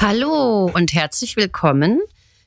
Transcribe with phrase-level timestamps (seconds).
[0.00, 1.98] Hallo und herzlich willkommen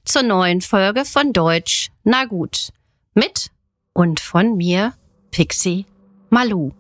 [0.05, 2.69] zur neuen Folge von Deutsch Na gut
[3.13, 3.51] mit
[3.91, 4.93] und von mir
[5.31, 5.85] Pixie
[6.29, 6.71] Malu.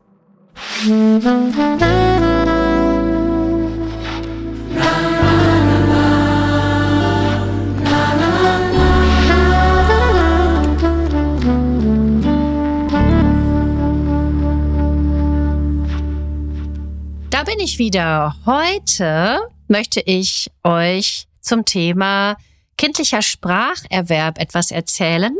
[17.29, 18.37] Da bin ich wieder.
[18.45, 19.41] Heute
[19.71, 22.37] möchte ich euch zum Thema
[22.77, 25.35] kindlicher Spracherwerb etwas erzählen,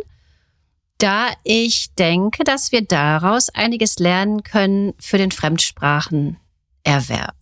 [0.98, 7.36] da ich denke, dass wir daraus einiges lernen können für den Fremdsprachenerwerb.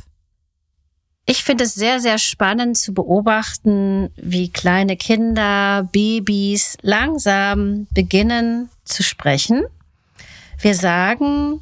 [1.25, 9.03] Ich finde es sehr, sehr spannend zu beobachten, wie kleine Kinder, Babys langsam beginnen zu
[9.03, 9.63] sprechen.
[10.59, 11.61] Wir sagen,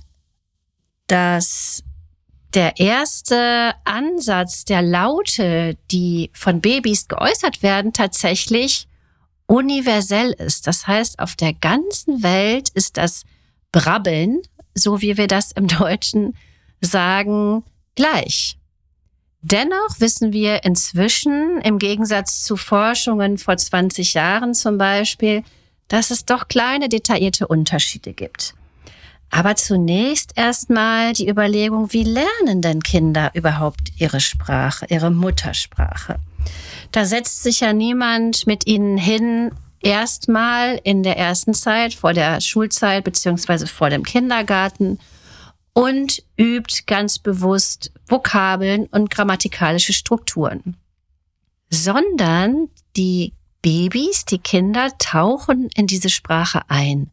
[1.08, 1.84] dass
[2.58, 8.88] der erste Ansatz der Laute, die von Babys geäußert werden, tatsächlich
[9.46, 10.66] universell ist.
[10.66, 13.26] Das heißt, auf der ganzen Welt ist das
[13.72, 14.42] Brabbeln,
[14.74, 16.36] so wie wir das im Deutschen
[16.82, 18.58] sagen, gleich.
[19.42, 25.44] Dennoch wissen wir inzwischen, im Gegensatz zu Forschungen vor 20 Jahren zum Beispiel,
[25.90, 28.57] dass es doch kleine detaillierte Unterschiede gibt.
[29.30, 36.20] Aber zunächst erstmal die Überlegung, wie lernen denn Kinder überhaupt ihre Sprache, ihre Muttersprache?
[36.92, 42.42] Da setzt sich ja niemand mit ihnen hin, erstmal in der ersten Zeit, vor der
[42.42, 45.00] Schulzeit beziehungsweise vor dem Kindergarten
[45.74, 50.78] und übt ganz bewusst Vokabeln und grammatikalische Strukturen.
[51.70, 57.12] Sondern die Babys, die Kinder tauchen in diese Sprache ein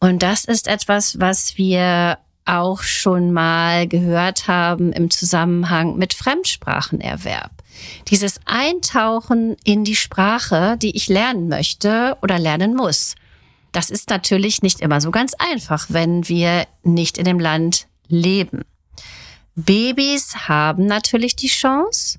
[0.00, 7.50] und das ist etwas, was wir auch schon mal gehört haben im Zusammenhang mit Fremdsprachenerwerb.
[8.08, 13.16] Dieses Eintauchen in die Sprache, die ich lernen möchte oder lernen muss.
[13.72, 18.62] Das ist natürlich nicht immer so ganz einfach, wenn wir nicht in dem Land leben.
[19.54, 22.18] Babys haben natürlich die Chance.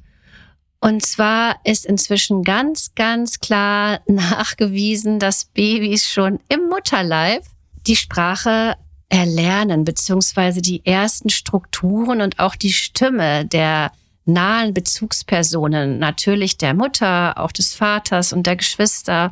[0.79, 7.43] Und zwar ist inzwischen ganz, ganz klar nachgewiesen, dass Babys schon im Mutterleib
[7.87, 8.75] die Sprache
[9.09, 13.91] erlernen, beziehungsweise die ersten Strukturen und auch die Stimme der
[14.25, 19.31] nahen Bezugspersonen, natürlich der Mutter, auch des Vaters und der Geschwister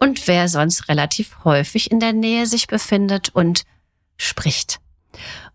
[0.00, 3.62] und wer sonst relativ häufig in der Nähe sich befindet und
[4.16, 4.80] spricht.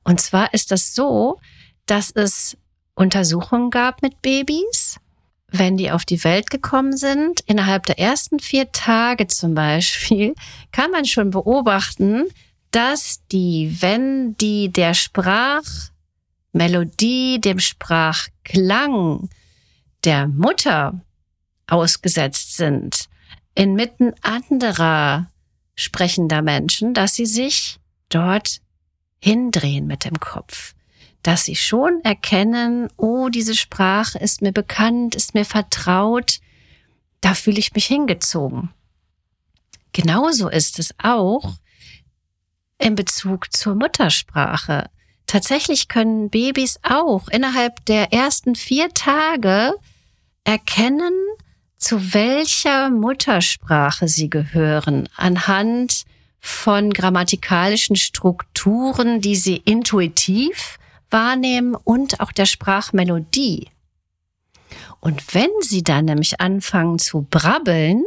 [0.05, 1.37] Und zwar ist das so,
[1.85, 2.57] dass es
[2.95, 4.86] Untersuchungen gab mit Babys,
[5.49, 10.33] wenn die auf die Welt gekommen sind, innerhalb der ersten vier Tage zum Beispiel,
[10.71, 12.23] kann man schon beobachten,
[12.71, 19.29] dass die, wenn die der Sprachmelodie, dem Sprachklang
[20.03, 20.99] der Mutter
[21.67, 23.07] ausgesetzt sind,
[23.55, 25.31] inmitten anderer
[25.75, 27.79] sprechender Menschen, dass sie sich
[28.09, 28.59] dort
[29.19, 30.73] hindrehen mit dem Kopf,
[31.23, 36.39] dass sie schon erkennen, oh, diese Sprache ist mir bekannt, ist mir vertraut,
[37.21, 38.69] da fühle ich mich hingezogen.
[39.91, 41.55] Genauso ist es auch
[42.77, 44.89] in Bezug zur Muttersprache.
[45.25, 49.73] Tatsächlich können Babys auch innerhalb der ersten vier Tage
[50.43, 51.13] erkennen,
[51.77, 56.05] zu welcher Muttersprache sie gehören, anhand
[56.39, 60.79] von grammatikalischen Strukturen, die sie intuitiv
[61.09, 63.69] wahrnehmen und auch der Sprachmelodie.
[64.99, 68.03] Und wenn sie dann nämlich anfangen zu brabbeln,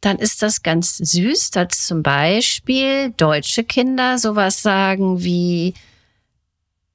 [0.00, 5.74] dann ist das ganz süß, dass zum Beispiel deutsche Kinder sowas sagen wie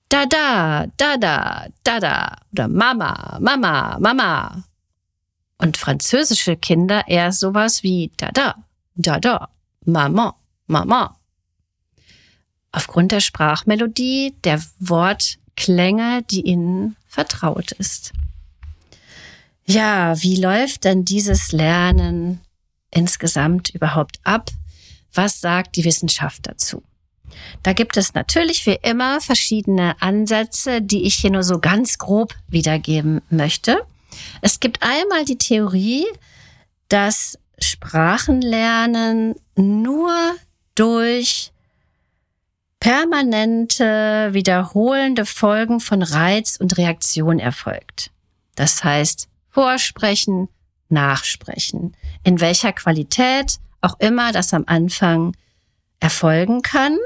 [0.10, 4.64] Dada, Dada, Dada oder Mama, Mama, Mama.
[5.58, 8.56] Und französische Kinder eher sowas wie Dada,
[8.96, 9.50] Dada,
[9.86, 10.36] Mama,
[10.68, 11.19] Mama.
[12.72, 18.14] Aufgrund der Sprachmelodie, der Wortklänge, die ihnen vertraut ist.
[19.66, 22.42] Ja, wie läuft denn dieses Lernen
[22.92, 24.50] insgesamt überhaupt ab?
[25.14, 26.84] Was sagt die Wissenschaft dazu?
[27.64, 32.34] Da gibt es natürlich wie immer verschiedene Ansätze, die ich hier nur so ganz grob
[32.48, 33.82] wiedergeben möchte.
[34.42, 36.06] Es gibt einmal die Theorie,
[36.88, 40.36] dass Sprachenlernen nur
[40.76, 41.52] durch
[42.80, 48.12] permanente, wiederholende Folgen von Reiz und Reaktion erfolgt.
[48.56, 50.48] Das heißt, Vorsprechen,
[50.90, 51.96] Nachsprechen.
[52.24, 55.36] In welcher Qualität auch immer das am Anfang
[56.00, 56.98] erfolgen kann.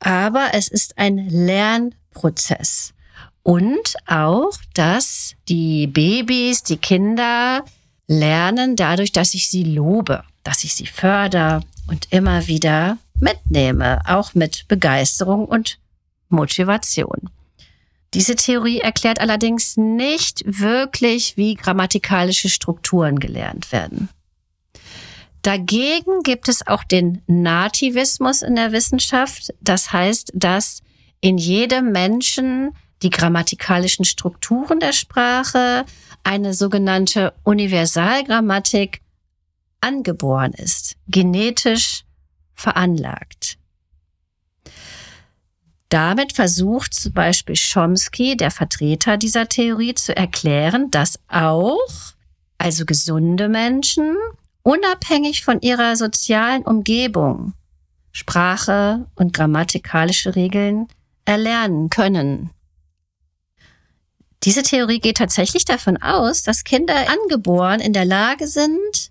[0.00, 2.92] Aber es ist ein Lernprozess.
[3.42, 7.64] Und auch, dass die Babys, die Kinder
[8.06, 14.34] lernen dadurch, dass ich sie lobe, dass ich sie fördere und immer wieder mitnehme, auch
[14.34, 15.78] mit Begeisterung und
[16.28, 17.30] Motivation.
[18.14, 24.08] Diese Theorie erklärt allerdings nicht wirklich, wie grammatikalische Strukturen gelernt werden.
[25.42, 29.52] Dagegen gibt es auch den Nativismus in der Wissenschaft.
[29.60, 30.80] Das heißt, dass
[31.20, 32.70] in jedem Menschen
[33.02, 35.84] die grammatikalischen Strukturen der Sprache,
[36.22, 39.02] eine sogenannte Universalgrammatik
[39.80, 42.04] angeboren ist, genetisch
[42.54, 43.58] veranlagt.
[45.88, 51.88] Damit versucht zum Beispiel Chomsky, der Vertreter dieser Theorie, zu erklären, dass auch,
[52.58, 54.16] also gesunde Menschen,
[54.62, 57.52] unabhängig von ihrer sozialen Umgebung
[58.10, 60.88] Sprache und grammatikalische Regeln
[61.24, 62.50] erlernen können.
[64.44, 69.10] Diese Theorie geht tatsächlich davon aus, dass Kinder angeboren in der Lage sind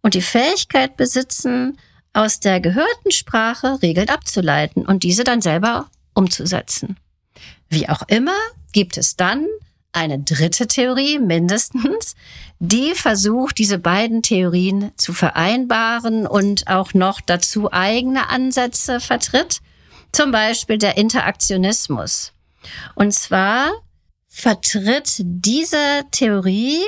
[0.00, 1.78] und die Fähigkeit besitzen,
[2.12, 6.96] aus der gehörten Sprache Regeln abzuleiten und diese dann selber umzusetzen.
[7.68, 8.36] Wie auch immer,
[8.72, 9.46] gibt es dann
[9.92, 12.14] eine dritte Theorie mindestens,
[12.58, 19.60] die versucht, diese beiden Theorien zu vereinbaren und auch noch dazu eigene Ansätze vertritt.
[20.12, 22.32] Zum Beispiel der Interaktionismus.
[22.94, 23.70] Und zwar
[24.28, 26.80] vertritt diese Theorie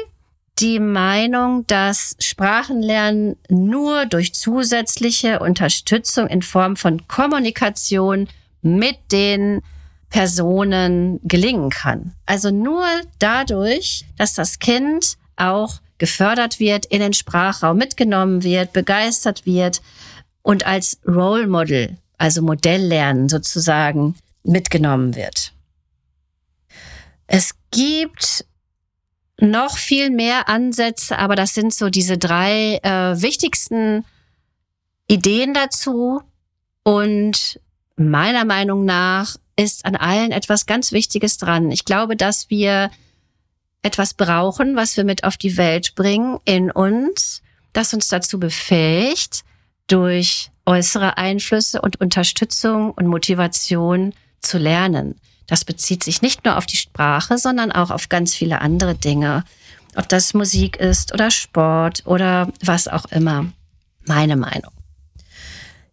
[0.60, 8.28] die Meinung, dass Sprachenlernen nur durch zusätzliche Unterstützung in Form von Kommunikation
[8.62, 9.62] mit den
[10.10, 12.14] Personen gelingen kann.
[12.24, 12.86] Also nur
[13.18, 19.82] dadurch, dass das Kind auch gefördert wird, in den Sprachraum mitgenommen wird, begeistert wird
[20.42, 24.14] und als Role Model, also Modelllernen sozusagen,
[24.44, 25.52] mitgenommen wird.
[27.26, 28.44] Es gibt
[29.40, 34.04] noch viel mehr Ansätze, aber das sind so diese drei äh, wichtigsten
[35.08, 36.22] Ideen dazu.
[36.82, 37.60] Und
[37.96, 41.70] meiner Meinung nach ist an allen etwas ganz Wichtiges dran.
[41.70, 42.90] Ich glaube, dass wir
[43.82, 47.42] etwas brauchen, was wir mit auf die Welt bringen in uns,
[47.72, 49.42] das uns dazu befähigt,
[49.86, 55.20] durch äußere Einflüsse und Unterstützung und Motivation zu lernen.
[55.46, 59.44] Das bezieht sich nicht nur auf die Sprache, sondern auch auf ganz viele andere Dinge.
[59.96, 63.46] Ob das Musik ist oder Sport oder was auch immer.
[64.06, 64.72] Meine Meinung.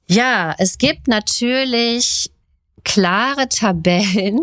[0.08, 2.32] Ja, es gibt natürlich
[2.84, 4.42] klare Tabellen,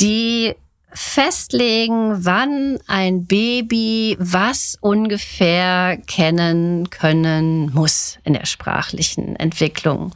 [0.00, 0.54] die
[0.94, 10.12] festlegen, wann ein Baby was ungefähr kennen können muss in der sprachlichen Entwicklung.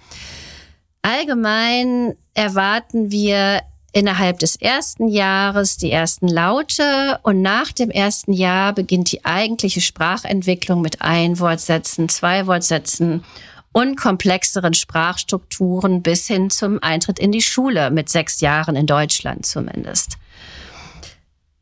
[1.02, 3.62] Allgemein erwarten wir
[3.98, 9.80] innerhalb des ersten Jahres die ersten Laute und nach dem ersten Jahr beginnt die eigentliche
[9.80, 13.24] Sprachentwicklung mit Einwortsätzen, Zweiwortsätzen
[13.72, 19.44] und komplexeren Sprachstrukturen bis hin zum Eintritt in die Schule mit sechs Jahren in Deutschland
[19.44, 20.16] zumindest.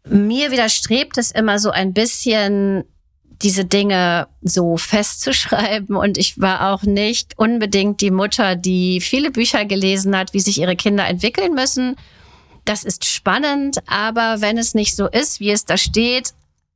[0.04, 2.84] Mir widerstrebt es immer so ein bisschen,
[3.42, 5.96] diese Dinge so festzuschreiben.
[5.96, 10.60] Und ich war auch nicht unbedingt die Mutter, die viele Bücher gelesen hat, wie sich
[10.60, 11.96] ihre Kinder entwickeln müssen.
[12.66, 16.34] Das ist spannend, aber wenn es nicht so ist, wie es da steht,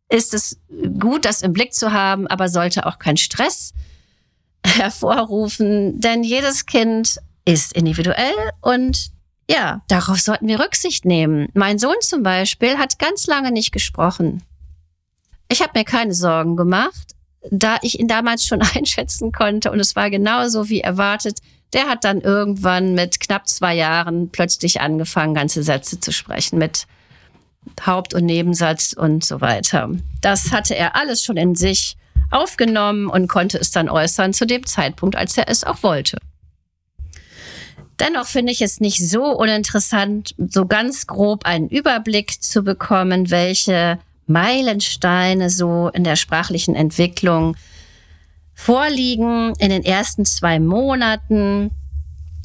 [0.08, 0.58] ist es
[1.00, 3.74] gut, das im Blick zu haben, aber sollte auch kein Stress
[4.66, 9.10] hervorrufen, denn jedes Kind ist individuell und
[9.50, 11.48] ja, darauf sollten wir Rücksicht nehmen.
[11.54, 14.42] Mein Sohn zum Beispiel hat ganz lange nicht gesprochen.
[15.48, 17.16] Ich habe mir keine Sorgen gemacht,
[17.50, 21.40] da ich ihn damals schon einschätzen konnte und es war genauso wie erwartet.
[21.72, 26.86] Der hat dann irgendwann mit knapp zwei Jahren plötzlich angefangen, ganze Sätze zu sprechen mit
[27.84, 29.90] Haupt- und Nebensatz und so weiter.
[30.20, 31.96] Das hatte er alles schon in sich
[32.30, 36.18] aufgenommen und konnte es dann äußern zu dem Zeitpunkt, als er es auch wollte.
[37.98, 43.98] Dennoch finde ich es nicht so uninteressant, so ganz grob einen Überblick zu bekommen, welche
[44.26, 47.56] Meilensteine so in der sprachlichen Entwicklung
[48.60, 49.54] vorliegen.
[49.58, 51.70] In den ersten zwei Monaten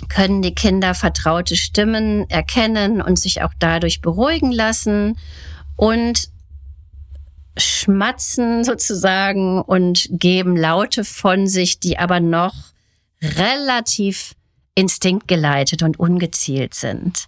[0.10, 5.18] können die Kinder vertraute Stimmen erkennen und sich auch dadurch beruhigen lassen.
[5.76, 6.30] Und
[7.58, 12.54] schmatzen sozusagen und geben Laute von sich, die aber noch
[13.22, 14.36] relativ
[14.76, 17.28] instinktgeleitet und ungezielt sind.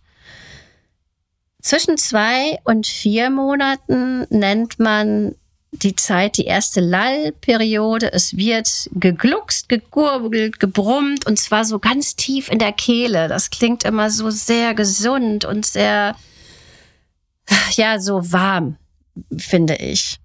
[1.61, 5.35] Zwischen zwei und vier Monaten nennt man
[5.71, 8.11] die Zeit die erste Lallperiode.
[8.13, 13.27] Es wird gegluckst, gegurgelt, gebrummt und zwar so ganz tief in der Kehle.
[13.27, 16.15] Das klingt immer so sehr gesund und sehr
[17.75, 18.77] ja, so warm,
[19.37, 20.19] finde ich.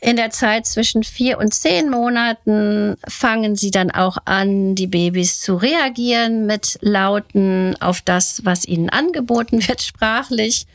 [0.00, 5.40] In der Zeit zwischen vier und zehn Monaten fangen sie dann auch an, die Babys
[5.40, 10.66] zu reagieren mit Lauten auf das, was ihnen angeboten wird, sprachlich.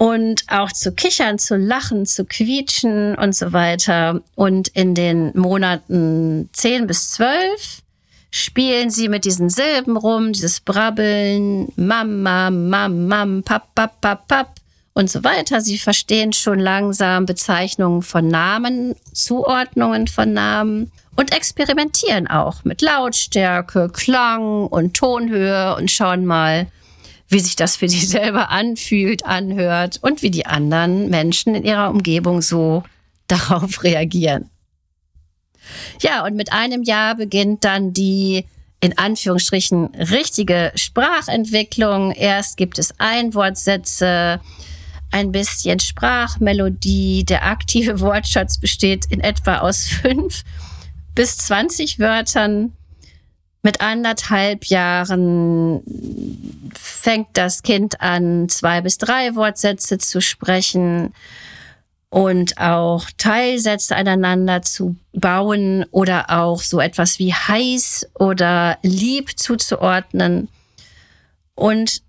[0.00, 4.22] Und auch zu kichern, zu lachen, zu quietschen und so weiter.
[4.34, 7.82] Und in den Monaten zehn bis zwölf
[8.30, 14.54] spielen sie mit diesen Silben rum, dieses Brabbeln, Mama, Mam, Mam, Pap, Pap, Pap, Pap
[14.94, 15.60] und so weiter.
[15.60, 23.90] Sie verstehen schon langsam Bezeichnungen von Namen, Zuordnungen von Namen und experimentieren auch mit Lautstärke,
[23.92, 26.68] Klang und Tonhöhe und schauen mal,
[27.30, 31.88] wie sich das für sie selber anfühlt, anhört und wie die anderen Menschen in ihrer
[31.88, 32.82] Umgebung so
[33.26, 34.50] darauf reagieren.
[36.00, 38.44] Ja, und mit einem Jahr beginnt dann die
[38.80, 42.12] in Anführungsstrichen richtige Sprachentwicklung.
[42.12, 44.40] Erst gibt es Einwortsätze,
[45.12, 47.24] ein bisschen Sprachmelodie.
[47.24, 50.44] Der aktive Wortschatz besteht in etwa aus fünf
[51.14, 52.72] bis zwanzig Wörtern.
[53.62, 55.82] Mit anderthalb Jahren
[56.74, 61.12] fängt das Kind an, zwei bis drei Wortsätze zu sprechen
[62.08, 70.48] und auch Teilsätze aneinander zu bauen oder auch so etwas wie heiß oder lieb zuzuordnen.
[71.54, 72.02] Und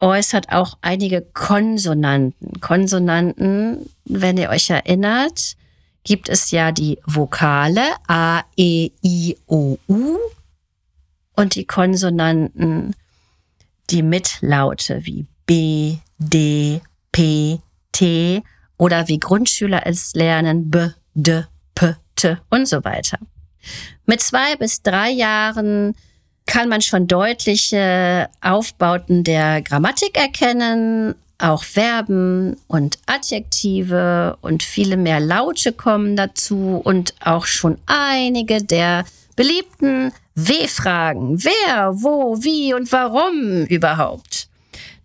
[0.00, 2.60] äußert auch einige Konsonanten.
[2.60, 5.56] Konsonanten, wenn ihr euch erinnert,
[6.04, 10.16] gibt es ja die Vokale A, E, I, O, U
[11.40, 12.94] und die Konsonanten,
[13.88, 16.82] die Mitlaute wie B, D,
[17.12, 17.58] P,
[17.92, 18.42] T
[18.76, 21.44] oder wie Grundschüler es lernen B, D,
[21.74, 23.18] P, T und so weiter.
[24.04, 25.94] Mit zwei bis drei Jahren
[26.44, 31.14] kann man schon deutliche Aufbauten der Grammatik erkennen.
[31.38, 39.06] Auch Verben und Adjektive und viele mehr Laute kommen dazu und auch schon einige der
[39.36, 40.12] beliebten
[40.48, 41.42] W-Fragen.
[41.42, 44.48] Wer, wo, wie und warum überhaupt?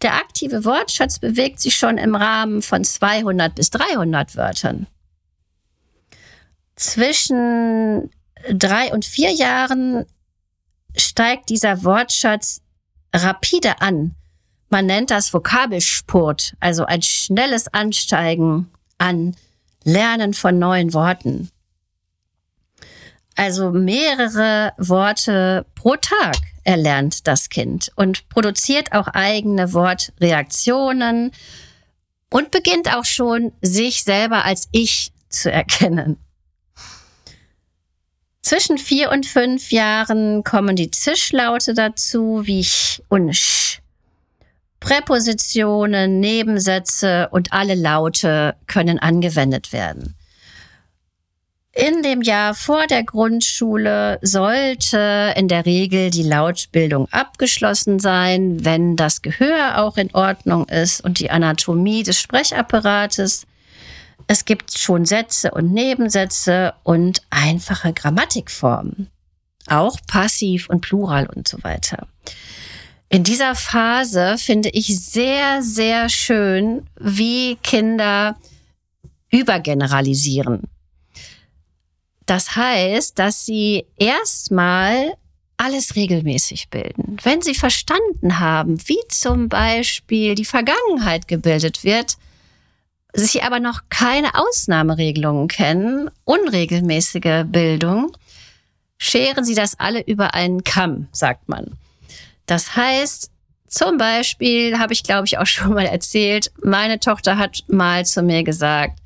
[0.02, 4.88] Der aktive Wortschatz bewegt sich schon im Rahmen von 200 bis 300 Wörtern.
[6.76, 8.12] Zwischen
[8.52, 10.06] drei und vier Jahren
[10.96, 12.62] steigt dieser Wortschatz
[13.14, 14.16] rapide an.
[14.70, 19.36] Man nennt das Vokabelspurt, also ein schnelles Ansteigen an
[19.84, 21.50] Lernen von neuen Worten.
[23.36, 31.32] Also mehrere Worte pro Tag erlernt das Kind und produziert auch eigene Wortreaktionen
[32.30, 36.18] und beginnt auch schon, sich selber als Ich zu erkennen.
[38.42, 43.82] Zwischen vier und fünf Jahren kommen die Zischlaute dazu, wie ch und sch.
[44.80, 50.16] Präpositionen, Nebensätze und alle Laute können angewendet werden.
[51.78, 58.96] In dem Jahr vor der Grundschule sollte in der Regel die Lautbildung abgeschlossen sein, wenn
[58.96, 63.46] das Gehör auch in Ordnung ist und die Anatomie des Sprechapparates.
[64.26, 69.10] Es gibt schon Sätze und Nebensätze und einfache Grammatikformen.
[69.68, 72.08] Auch passiv und plural und so weiter.
[73.10, 78.38] In dieser Phase finde ich sehr, sehr schön, wie Kinder
[79.30, 80.70] übergeneralisieren.
[82.26, 85.14] Das heißt, dass sie erstmal
[85.58, 87.18] alles regelmäßig bilden.
[87.24, 92.18] Wenn sie verstanden haben, wie zum Beispiel die Vergangenheit gebildet wird,
[93.14, 98.12] sich aber noch keine Ausnahmeregelungen kennen, unregelmäßige Bildung,
[98.98, 101.78] scheren sie das alle über einen Kamm, sagt man.
[102.46, 103.32] Das heißt,
[103.68, 108.22] zum Beispiel habe ich, glaube ich, auch schon mal erzählt, meine Tochter hat mal zu
[108.22, 109.00] mir gesagt,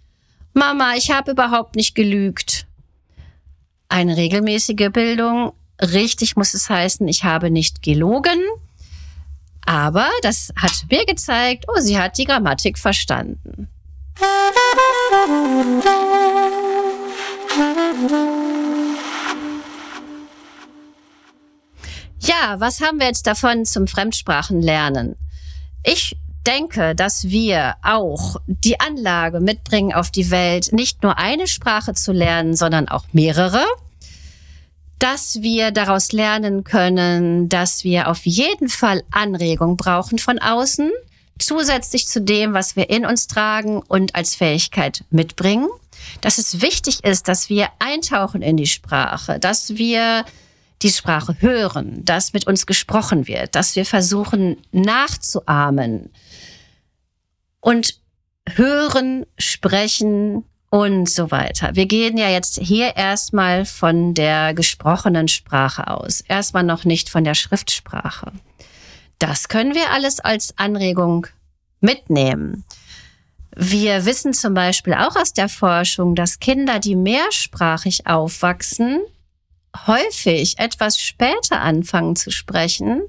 [0.53, 2.65] Mama, ich habe überhaupt nicht gelügt.
[3.89, 8.39] Eine regelmäßige Bildung, richtig muss es heißen, ich habe nicht gelogen.
[9.65, 13.67] Aber das hat mir gezeigt, oh, sie hat die Grammatik verstanden.
[22.19, 25.15] Ja, was haben wir jetzt davon zum Fremdsprachenlernen?
[25.83, 26.15] Ich
[26.45, 32.11] denke, dass wir auch die Anlage mitbringen auf die Welt, nicht nur eine Sprache zu
[32.11, 33.63] lernen, sondern auch mehrere.
[34.99, 40.91] Dass wir daraus lernen können, dass wir auf jeden Fall Anregung brauchen von außen,
[41.37, 45.67] zusätzlich zu dem, was wir in uns tragen und als Fähigkeit mitbringen.
[46.21, 50.25] Dass es wichtig ist, dass wir eintauchen in die Sprache, dass wir
[50.81, 56.09] die Sprache hören, dass mit uns gesprochen wird, dass wir versuchen nachzuahmen.
[57.61, 57.99] Und
[58.47, 61.75] hören, sprechen und so weiter.
[61.75, 67.23] Wir gehen ja jetzt hier erstmal von der gesprochenen Sprache aus, erstmal noch nicht von
[67.23, 68.31] der Schriftsprache.
[69.17, 71.27] Das können wir alles als Anregung
[71.81, 72.63] mitnehmen.
[73.55, 79.01] Wir wissen zum Beispiel auch aus der Forschung, dass Kinder, die mehrsprachig aufwachsen,
[79.87, 83.01] häufig etwas später anfangen zu sprechen,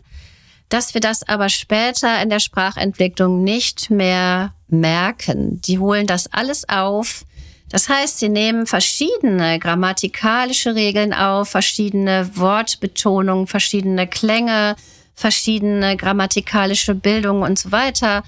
[0.71, 5.61] dass wir das aber später in der Sprachentwicklung nicht mehr merken.
[5.61, 7.25] Die holen das alles auf.
[7.69, 14.77] Das heißt, sie nehmen verschiedene grammatikalische Regeln auf, verschiedene Wortbetonungen, verschiedene Klänge,
[15.15, 18.23] verschiedene grammatikalische Bildungen und so weiter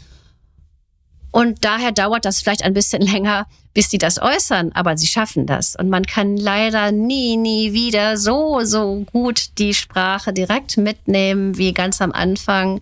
[1.33, 5.47] und daher dauert das vielleicht ein bisschen länger, bis die das äußern, aber sie schaffen
[5.47, 5.75] das.
[5.75, 11.73] Und man kann leider nie, nie wieder so, so gut die Sprache direkt mitnehmen wie
[11.73, 12.81] ganz am Anfang.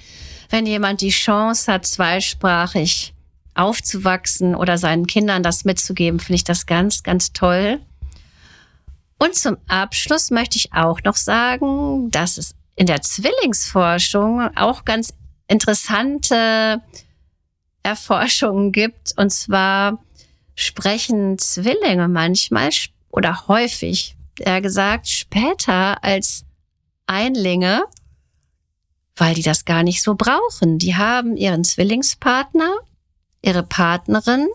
[0.50, 3.14] Wenn jemand die Chance hat, zweisprachig
[3.54, 7.80] aufzuwachsen oder seinen Kindern das mitzugeben, finde ich das ganz, ganz toll.
[9.18, 15.12] Und zum Abschluss möchte ich auch noch sagen, dass es in der Zwillingsforschung auch ganz
[15.46, 16.80] interessante
[17.82, 19.12] Erforschungen gibt.
[19.16, 19.98] Und zwar
[20.54, 22.70] sprechen Zwillinge manchmal
[23.10, 26.44] oder häufig, eher gesagt, später als
[27.06, 27.84] Einlinge,
[29.16, 30.78] weil die das gar nicht so brauchen.
[30.78, 32.70] Die haben ihren Zwillingspartner,
[33.42, 34.48] ihre Partnerin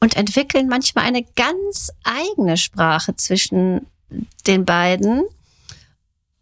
[0.00, 3.86] und entwickeln manchmal eine ganz eigene Sprache zwischen
[4.46, 5.24] den beiden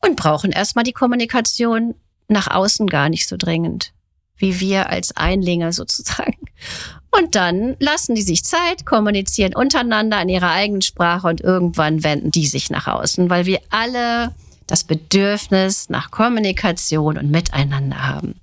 [0.01, 1.95] und brauchen erstmal die Kommunikation
[2.29, 3.93] nach außen gar nicht so dringend
[4.39, 6.37] wie wir als Einlinge sozusagen.
[7.11, 12.31] Und dann lassen die sich Zeit, kommunizieren untereinander in ihrer eigenen Sprache und irgendwann wenden
[12.31, 14.35] die sich nach außen, weil wir alle
[14.67, 18.41] das Bedürfnis nach Kommunikation und Miteinander haben.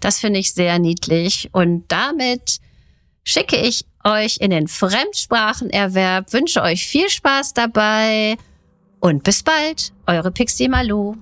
[0.00, 2.58] Das finde ich sehr niedlich und damit
[3.24, 8.36] schicke ich euch in den Fremdsprachenerwerb, wünsche euch viel Spaß dabei
[9.00, 11.16] und bis bald, eure Pixie Malou.